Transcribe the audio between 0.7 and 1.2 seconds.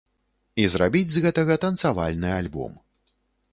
зрабіць